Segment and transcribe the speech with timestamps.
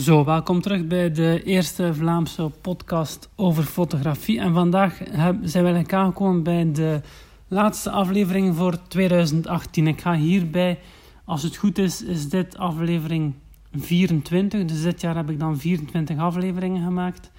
[0.00, 4.40] Zo, welkom terug bij de eerste Vlaamse podcast over fotografie.
[4.40, 7.00] En vandaag zijn we eigenlijk aangekomen bij de
[7.48, 9.86] laatste aflevering voor 2018.
[9.86, 10.78] Ik ga hierbij,
[11.24, 13.34] als het goed is, is dit aflevering
[13.72, 14.64] 24.
[14.64, 17.30] Dus dit jaar heb ik dan 24 afleveringen gemaakt.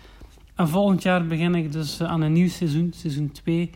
[0.56, 3.70] En volgend jaar begin ik dus aan een nieuw seizoen, seizoen 2.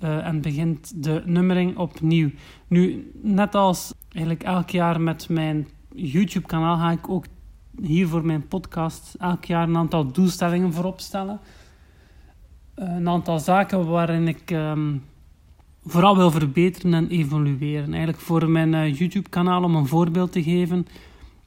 [0.00, 2.30] Uh, en begint de nummering opnieuw.
[2.68, 7.24] Nu, net als eigenlijk elk jaar met mijn YouTube-kanaal ga ik ook
[7.80, 11.40] hier voor mijn podcast elk jaar een aantal doelstellingen voorop stellen.
[12.74, 14.96] Eh, een aantal zaken waarin ik ehm,
[15.84, 17.88] vooral wil verbeteren en evolueren.
[17.88, 20.86] Eigenlijk voor mijn uh, YouTube-kanaal, om een voorbeeld te geven,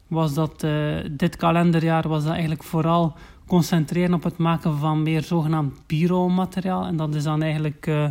[0.07, 3.13] was dat uh, dit kalenderjaar was dat eigenlijk vooral
[3.47, 6.85] concentreren op het maken van meer zogenaamd bureau-materiaal.
[6.85, 7.87] En dat is dan eigenlijk...
[7.87, 8.09] Uh,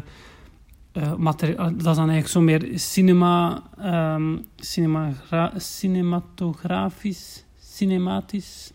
[0.93, 1.43] dat
[1.77, 3.63] is dan eigenlijk zo meer cinema,
[4.57, 5.13] cinema,
[5.57, 7.45] cinematografisch
[7.75, 8.73] cinematisch.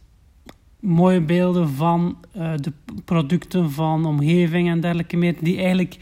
[0.80, 2.72] Mooie beelden van uh, de
[3.06, 5.98] producten van omgeving en dergelijke meer, die eigenlijk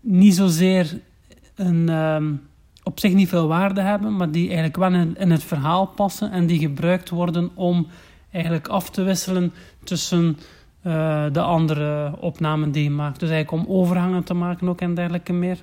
[0.00, 1.00] niet zozeer
[1.54, 2.24] een, uh,
[2.82, 6.30] op zich niet veel waarde hebben, maar die eigenlijk wel in, in, het verhaal passen
[6.30, 7.86] en die gebruikt worden om
[8.30, 9.52] eigenlijk af te wisselen
[9.84, 10.36] tussen
[10.82, 13.20] uh, de andere opnamen die je maakt.
[13.20, 15.58] Dus eigenlijk om overgangen te maken ook en dergelijke meer.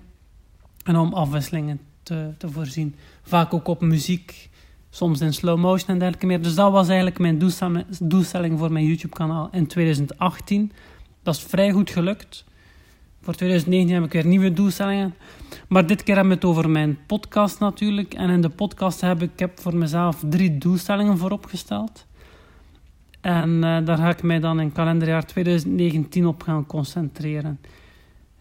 [0.84, 2.96] En om afwisselingen te, te voorzien.
[3.22, 4.50] Vaak ook op muziek
[4.94, 6.42] soms in slow motion en dergelijke meer.
[6.42, 7.38] Dus dat was eigenlijk mijn
[8.00, 10.72] doelstelling voor mijn YouTube-kanaal in 2018.
[11.24, 12.46] Dat is vrij goed gelukt.
[13.22, 15.14] Voor 2019 heb ik weer nieuwe doelstellingen.
[15.68, 18.14] Maar dit keer hebben we het over mijn podcast natuurlijk.
[18.14, 22.06] En in de podcast heb ik, heb voor mezelf drie doelstellingen voorop gesteld.
[23.22, 27.60] En uh, daar ga ik mij dan in kalenderjaar 2019 op gaan concentreren.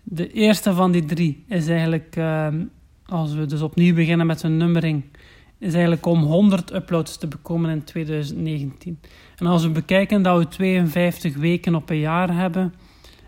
[0.03, 2.49] De eerste van die drie is eigenlijk, uh,
[3.07, 5.03] als we dus opnieuw beginnen met een nummering,
[5.63, 9.01] is eigenlijk om 100 uploads te bekomen in 2019.
[9.37, 12.75] En als we bekijken dat we 52 weken op een jaar hebben,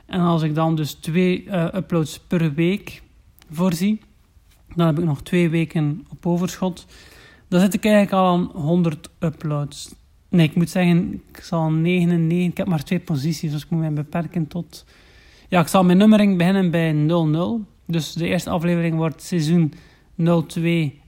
[0.06, 3.02] en als ik dan dus twee uh, uploads per week
[3.50, 4.00] voorzie,
[4.74, 6.86] dan heb ik nog twee weken op overschot.
[7.48, 9.94] Dan zit ik eigenlijk al aan 100 uploads.
[10.28, 13.80] Nee, ik moet zeggen, ik zal 99, ik heb maar twee posities, dus ik moet
[13.80, 14.84] mij beperken tot...
[15.48, 17.64] Ja, ik zal mijn nummering beginnen bij 00.
[17.86, 19.72] Dus de eerste aflevering wordt seizoen
[20.46, 21.02] 02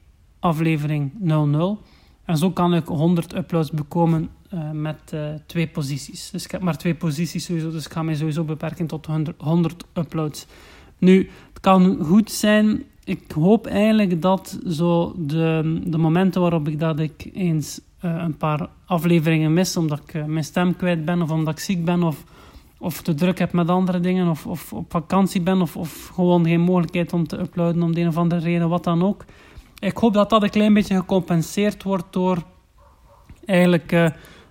[0.47, 1.79] aflevering 00.
[2.25, 6.31] En zo kan ik 100 uploads bekomen uh, met uh, twee posities.
[6.31, 9.41] Dus ik heb maar twee posities sowieso, dus ik ga mij sowieso beperken tot 100,
[9.43, 10.47] 100 uploads.
[10.99, 12.83] Nu, het kan goed zijn.
[13.05, 18.37] Ik hoop eigenlijk dat zo de, de momenten waarop ik dat ik eens uh, een
[18.37, 22.25] paar afleveringen mis, omdat ik mijn stem kwijt ben, of omdat ik ziek ben, of,
[22.79, 26.45] of te druk heb met andere dingen, of, of op vakantie ben, of, of gewoon
[26.45, 29.25] geen mogelijkheid om te uploaden om de een of andere reden, wat dan ook
[29.79, 32.43] ik hoop dat dat een klein beetje gecompenseerd wordt door
[33.45, 34.09] eigenlijk uh,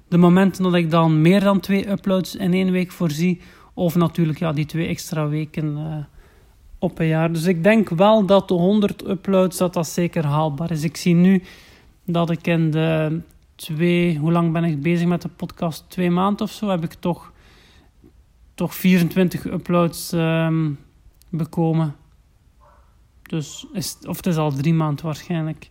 [0.08, 3.41] de momenten dat ik dan meer dan twee uploads in één week voorzie.
[3.74, 5.96] Of natuurlijk ja, die twee extra weken uh,
[6.80, 7.31] op een jaar.
[7.31, 10.84] Dus ik denk wel dat de 100 uploads dat dat zeker haalbaar is.
[10.84, 11.44] Ik zie nu
[12.06, 13.22] dat ik in de
[13.56, 15.85] twee, hoe lang ben ik bezig met de podcast?
[15.88, 17.31] Twee maanden of zo heb ik toch,
[18.53, 20.80] toch 24 uploads um,
[21.30, 21.96] bekomen.
[23.28, 25.69] Dus is, of het is al drie maanden waarschijnlijk.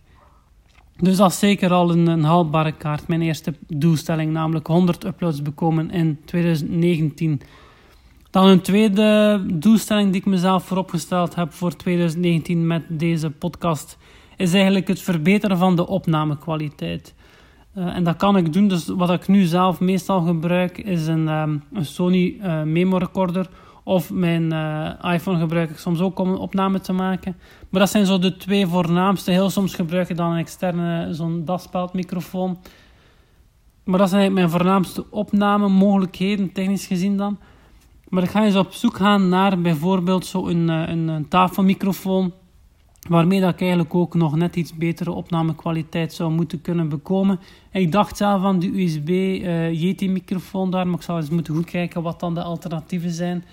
[0.97, 3.07] Dus dat is zeker al een, een haalbare kaart.
[3.07, 7.41] Mijn eerste doelstelling, namelijk 100 uploads bekomen in 2019.
[8.29, 13.97] Dan een tweede doelstelling die ik mezelf vooropgesteld heb voor 2019 met deze podcast,
[14.37, 17.13] is eigenlijk het verbeteren van de opnamekwaliteit.
[17.77, 18.67] Uh, en dat kan ik doen.
[18.67, 23.49] Dus wat ik nu zelf meestal gebruik is een, um, een Sony uh, memo recorder
[23.87, 27.35] of mijn uh, iPhone gebruik ik soms ook om een opname te maken.
[27.69, 29.31] Maar dat zijn zo de twee voornaamste.
[29.31, 32.57] Heel soms gebruik ik dan een externe, zo'n daspeldmicrofoon.
[33.83, 37.37] Maar dat zijn mijn voornaamste opnamemogelijkheden, technisch gezien dan.
[38.09, 42.33] Maar ik ga eens op zoek gaan naar bijvoorbeeld zo'n een, een, een tafelmicrofoon.
[43.09, 47.39] Waarmee dat ik eigenlijk ook nog net iets betere opnamekwaliteit zou moeten kunnen bekomen.
[47.71, 51.55] Ik dacht zelf aan de USB uh, Yeti microfoon daar, maar ik zou eens moeten
[51.55, 53.43] goed kijken wat dan de alternatieven zijn.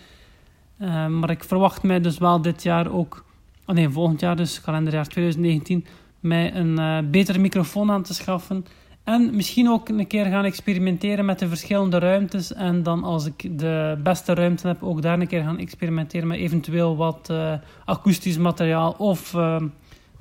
[0.82, 3.24] Uh, maar ik verwacht mij dus wel dit jaar ook,
[3.66, 5.86] oh nee, volgend jaar dus, kalenderjaar 2019,
[6.20, 8.66] mij een uh, betere microfoon aan te schaffen.
[9.04, 12.52] En misschien ook een keer gaan experimenteren met de verschillende ruimtes.
[12.52, 16.38] En dan als ik de beste ruimte heb, ook daar een keer gaan experimenteren met
[16.38, 17.52] eventueel wat uh,
[17.84, 19.34] akoestisch materiaal of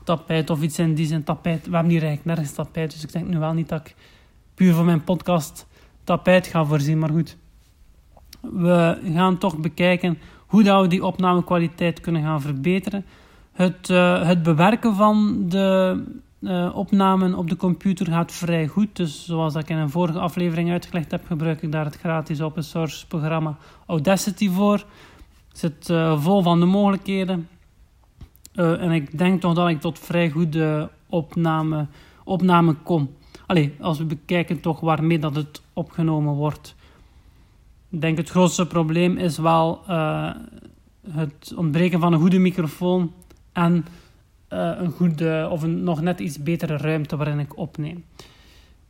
[0.03, 1.23] tapijt of iets in die zin.
[1.23, 3.95] Tapijt, we hebben hier eigenlijk nergens tapijt, dus ik denk nu wel niet dat ik
[4.53, 5.67] puur voor mijn podcast
[6.03, 6.99] tapijt ga voorzien.
[6.99, 7.37] Maar goed,
[8.41, 10.17] we gaan toch bekijken
[10.51, 13.05] hoe dat we die opnamekwaliteit kunnen gaan verbeteren.
[13.51, 16.03] Het, uh, het bewerken van de
[16.39, 18.95] uh, opnamen op de computer gaat vrij goed.
[18.95, 22.63] Dus zoals ik in een vorige aflevering uitgelegd heb, gebruik ik daar het gratis open
[22.63, 24.83] source programma Audacity voor.
[25.49, 27.47] Het zit uh, vol van de mogelijkheden.
[28.53, 31.87] En ik denk toch dat ik tot vrij goede opname,
[32.23, 33.09] opname kom.
[33.45, 36.75] Allee, als we bekijken toch waarmee dat het opgenomen wordt.
[37.91, 39.83] Ik denk het grootste probleem is wel
[41.11, 43.13] het ontbreken van een goede microfoon
[43.51, 43.85] en
[44.53, 48.05] uh, een goede of een nog net iets betere ruimte waarin ik opneem.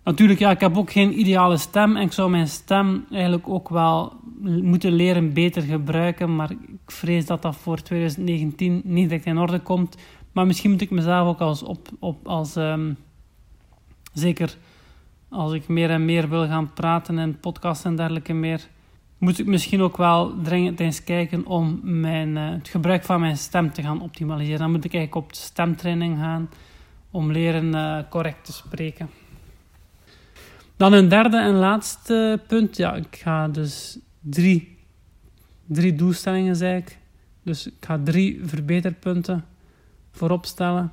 [0.03, 3.69] Natuurlijk, ja, ik heb ook geen ideale stem en ik zou mijn stem eigenlijk ook
[3.69, 9.37] wel moeten leren beter gebruiken, maar ik vrees dat dat voor 2019 niet direct in
[9.37, 9.97] orde komt.
[10.31, 12.97] Maar misschien moet ik mezelf ook als op, op als um,
[14.13, 14.57] zeker
[15.29, 18.67] als ik meer en meer wil gaan praten en podcasts en dergelijke meer
[19.21, 23.37] moet ik misschien ook wel dringend eens kijken om mijn, uh, het gebruik van mijn
[23.37, 24.59] stem te gaan optimaliseren.
[24.59, 26.49] Dan moet ik eigenlijk op de stemtraining gaan
[27.11, 29.09] om leren uh, correct te spreken.
[30.77, 32.77] Dan een derde en laatste punt.
[32.77, 34.77] Ja, ik ga dus drie,
[35.65, 36.97] drie doelstellingen, zei ik.
[37.43, 39.45] Dus ik ga drie verbeterpunten
[40.11, 40.91] voorop stellen.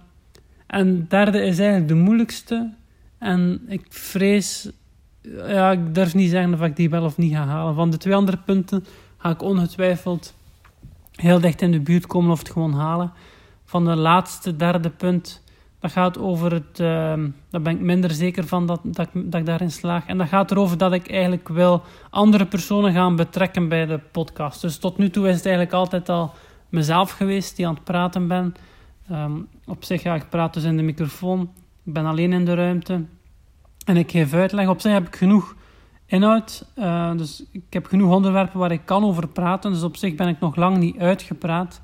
[0.66, 2.72] En derde is eigenlijk de moeilijkste.
[3.18, 4.70] En ik vrees
[5.36, 7.74] ja, ik durf niet zeggen of ik die wel of niet ga halen.
[7.74, 8.84] Van de twee andere punten
[9.18, 10.34] ga ik ongetwijfeld
[11.12, 13.12] heel dicht in de buurt komen of het gewoon halen.
[13.64, 15.42] Van de laatste, derde punt,
[15.80, 16.80] dat gaat over het...
[16.80, 17.14] Uh,
[17.50, 20.06] daar ben ik minder zeker van dat, dat, dat ik daarin slaag.
[20.06, 24.60] En dat gaat erover dat ik eigenlijk wil andere personen gaan betrekken bij de podcast.
[24.60, 26.32] Dus tot nu toe is het eigenlijk altijd al
[26.68, 28.54] mezelf geweest die aan het praten ben.
[29.10, 31.40] Um, op zich, ja, ik praat dus in de microfoon.
[31.84, 33.04] Ik ben alleen in de ruimte.
[33.88, 34.68] En ik geef uitleg.
[34.68, 35.54] Op zich heb ik genoeg
[36.06, 36.64] inhoud.
[36.76, 39.72] Uh, dus ik heb genoeg onderwerpen waar ik kan over praten.
[39.72, 41.80] Dus op zich ben ik nog lang niet uitgepraat.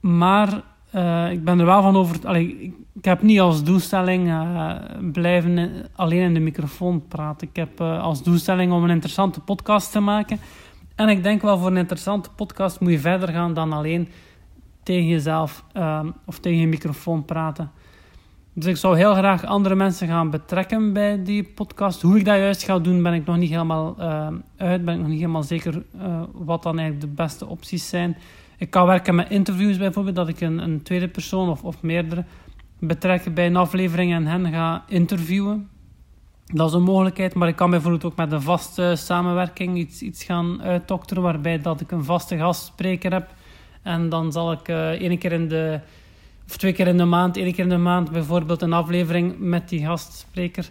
[0.00, 0.62] Maar
[0.94, 2.26] uh, ik ben er wel van over.
[2.26, 4.74] Allee, ik, heb niet als doelstelling uh,
[5.12, 7.48] blijven alleen in de microfoon praten.
[7.48, 10.38] Ik heb als doelstelling om een interessante podcast te maken.
[10.94, 14.08] En ik denk wel voor een interessante podcast moet je verder gaan dan alleen
[14.82, 15.64] tegen jezelf
[16.24, 17.70] of tegen je microfoon praten.
[18.56, 22.02] Dus ik zou heel graag andere mensen gaan betrekken bij die podcast.
[22.02, 24.84] Hoe ik dat juist ga doen, ben ik nog niet helemaal uh, uit.
[24.84, 28.16] Ben ik nog niet helemaal zeker uh, wat dan eigenlijk de beste opties zijn.
[28.58, 32.24] Ik kan werken met interviews bijvoorbeeld, dat ik een, een tweede persoon of, of meerdere
[32.78, 35.68] betrek bij een aflevering en hen ga interviewen.
[36.46, 40.24] Dat is een mogelijkheid, maar ik kan bijvoorbeeld ook met een vaste samenwerking iets, iets
[40.24, 43.34] gaan uitdokteren, waarbij dat ik een vaste gastspreker heb.
[43.82, 45.80] En dan zal ik uh, één keer in de
[46.48, 49.68] of twee keer in de maand, één keer in de maand bijvoorbeeld een aflevering met
[49.68, 50.70] die gastspreker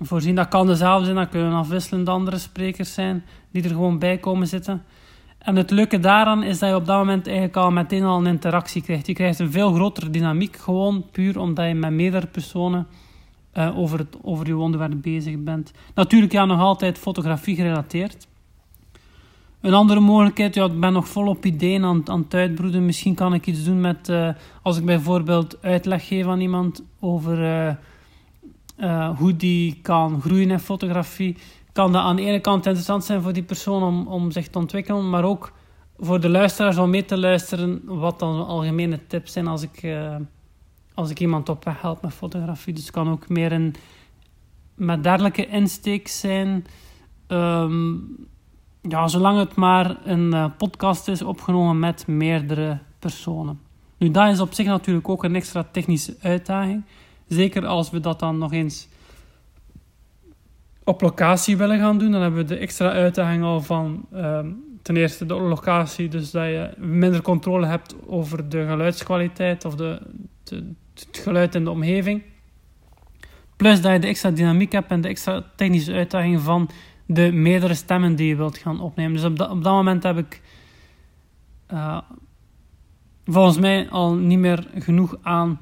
[0.00, 0.34] voorzien.
[0.34, 4.46] Dat kan dezelfde zijn, dat kunnen afwisselende andere sprekers zijn die er gewoon bij komen
[4.46, 4.84] zitten.
[5.38, 8.26] En het leuke daaraan is dat je op dat moment eigenlijk al meteen al een
[8.26, 9.06] interactie krijgt.
[9.06, 12.86] Je krijgt een veel grotere dynamiek, gewoon puur omdat je met meerdere personen
[13.54, 15.72] uh, over, het, over je onderwerp bezig bent.
[15.94, 18.26] Natuurlijk ja, nog altijd fotografie gerelateerd.
[19.60, 22.84] Een andere mogelijkheid, ja, ik ben nog volop ideeën aan, aan het uitbroeden.
[22.84, 24.28] Misschien kan ik iets doen met, uh,
[24.62, 27.74] als ik bijvoorbeeld uitleg geef aan iemand over uh,
[28.78, 31.36] uh, hoe die kan groeien in fotografie.
[31.72, 34.58] Kan dat aan de ene kant interessant zijn voor die persoon om, om zich te
[34.58, 35.52] ontwikkelen, maar ook
[35.98, 39.96] voor de luisteraars om mee te luisteren wat dan algemene tips zijn als ik,
[40.94, 42.74] als ik iemand op weg help met fotografie.
[42.74, 43.74] Dus het kan ook meer een
[44.74, 46.66] met dergelijke insteek zijn.
[47.28, 48.16] Um,
[48.88, 53.60] ja, zolang het maar een uh, podcast is opgenomen met meerdere personen.
[53.98, 56.84] Nu, dat is op zich natuurlijk ook een extra technische uitdaging.
[57.28, 58.88] Zeker als we dat dan nog eens
[60.84, 64.38] op locatie willen gaan doen, dan hebben we de extra uitdaging al van uh,
[64.82, 70.00] ten eerste de locatie, dus dat je minder controle hebt over de geluidskwaliteit of de,
[70.42, 72.22] de, het geluid in de omgeving.
[73.56, 76.70] Plus dat je de extra dynamiek hebt en de extra technische uitdaging van
[77.06, 79.12] de meerdere stemmen die je wilt gaan opnemen.
[79.12, 80.42] Dus op dat, moment heb ik
[81.72, 81.98] uh,
[83.24, 85.60] volgens mij al niet meer genoeg aan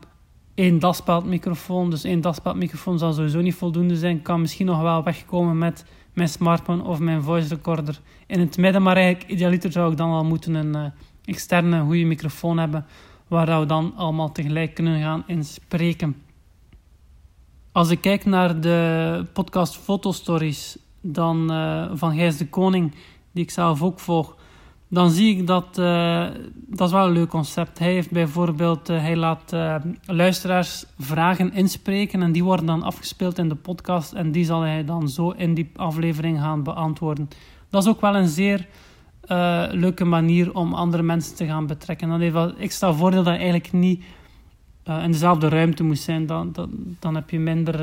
[0.55, 1.91] één daspeldmicrofoon.
[1.91, 4.17] Dus één daspeldmicrofoon zal sowieso niet voldoende zijn.
[4.17, 8.57] Ik kan misschien nog wel wegkomen met mijn smartphone of mijn voice recorder in het
[8.57, 8.83] midden.
[8.83, 10.85] Maar eigenlijk, idealiter zou ik dan al moeten een uh,
[11.25, 12.87] externe goede microfoon hebben.
[13.29, 16.17] Waar we dan allemaal tegelijk kunnen gaan inspreken.
[17.73, 22.95] Als ik kijk naar de podcast Fotostories dan uh, van Gijs de Koning,
[23.33, 24.37] die ik zelf ook volg,
[24.89, 27.79] dan zie ik dat uh, dat is wel een leuk concept.
[27.79, 29.53] Hij heeft bijvoorbeeld, uh, hij laat
[30.05, 34.85] luisteraars vragen inspreken en die worden dan afgespeeld in de podcast en die zal hij
[34.85, 37.29] dan zo in die aflevering gaan beantwoorden.
[37.71, 38.67] Dat is ook wel een zeer
[39.71, 42.09] leuke manier om andere mensen te gaan betrekken.
[42.09, 44.05] Dat heeft wel extra voordeel dat eigenlijk niet
[44.85, 47.81] in dezelfde ruimte moest zijn, dan, dan, dan heb je minder.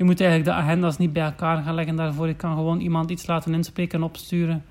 [0.00, 2.26] Je moet eigenlijk de agenda's niet bij elkaar gaan leggen daarvoor.
[2.26, 4.64] Je kan gewoon iemand iets laten inspreken en opsturen.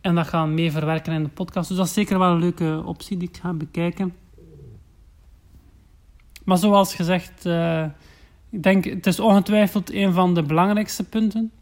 [0.00, 1.68] En dat gaan mee verwerken in de podcast.
[1.68, 4.14] Dus dat is zeker wel een leuke optie die ik ga bekijken.
[6.44, 7.84] Maar zoals gezegd, uh,
[8.50, 11.52] ik denk het is ongetwijfeld een van de belangrijkste punten.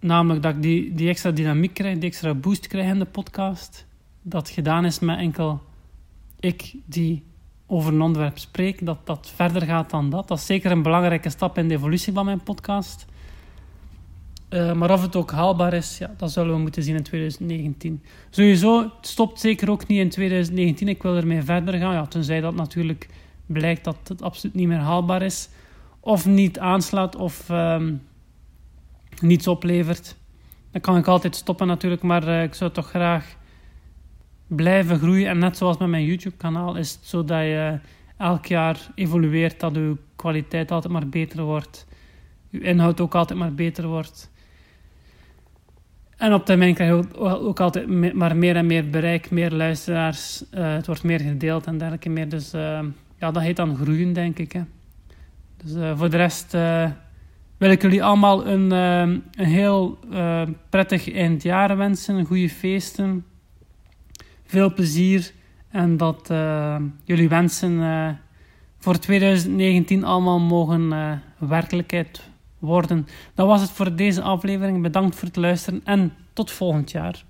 [0.00, 3.86] Namelijk dat ik die, die extra dynamiek krijg, die extra boost krijg in de podcast.
[4.22, 5.62] Dat gedaan is met enkel
[6.40, 7.24] ik die
[7.66, 8.86] over een onderwerp spreek.
[8.86, 10.28] Dat dat verder gaat dan dat.
[10.28, 13.06] Dat is zeker een belangrijke stap in de evolutie van mijn podcast.
[14.50, 18.02] Uh, maar of het ook haalbaar is, ja, dat zullen we moeten zien in 2019.
[18.30, 20.88] Sowieso, het stopt zeker ook niet in 2019.
[20.88, 21.92] Ik wil ermee verder gaan.
[21.92, 23.08] Ja, tenzij dat natuurlijk
[23.46, 25.48] blijkt dat het absoluut niet meer haalbaar is.
[26.00, 28.02] Of niet aanslaat of um,
[29.20, 30.16] niets oplevert.
[30.70, 32.02] Dan kan ik altijd stoppen natuurlijk.
[32.02, 33.36] Maar uh, ik zou toch graag
[34.54, 35.28] blijven groeien.
[35.28, 37.78] En net zoals met mijn YouTube kanaal is het zo dat je
[38.16, 39.60] elk jaar evolueert.
[39.60, 41.86] Dat je kwaliteit altijd maar beter wordt.
[42.50, 44.32] Je inhoud ook altijd maar beter wordt.
[46.16, 50.44] En op termijn krijg je ook, altijd maar meer en meer bereik, meer luisteraars.
[50.54, 52.28] Uh, het wordt meer gedeeld en dergelijke meer.
[52.28, 52.78] Dus uh,
[53.18, 54.52] ja, dat heet dan groeien, denk ik.
[54.52, 54.60] Hè.
[55.56, 56.52] Dus uh, voor de rest
[57.56, 59.98] wil ik jullie allemaal een, een heel
[60.68, 62.24] prettig eindjaar wensen.
[62.24, 63.24] Goede feesten.
[64.54, 65.32] Veel plezier.
[65.68, 66.32] En dat
[67.04, 67.78] jullie wensen
[68.78, 70.92] voor 2019 allemaal mogen
[71.38, 73.06] werkelijkheid worden.
[73.34, 74.82] Dat was het voor deze aflevering.
[74.82, 77.24] Bedankt voor het luisteren en tot volgend jaar.